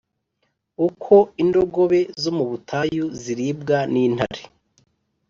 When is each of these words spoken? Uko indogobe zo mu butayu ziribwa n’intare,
Uko 0.87 1.13
indogobe 1.41 1.99
zo 2.21 2.31
mu 2.37 2.43
butayu 2.49 3.05
ziribwa 3.21 3.77
n’intare, 3.91 4.43